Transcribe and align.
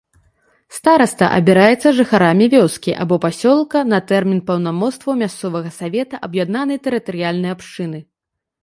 Стараста 0.77 1.27
абіраецца 1.41 1.91
жыхарамі 1.97 2.45
вёскі 2.55 2.91
або 3.05 3.15
пасёлка 3.27 3.85
на 3.93 3.99
тэрмін 4.13 4.41
паўнамоцтваў 4.49 5.13
мясцовага 5.23 5.69
савета 5.81 6.23
аб'яднанай 6.31 6.77
тэрытарыяльнай 6.91 7.51
абшчыны. 7.59 7.99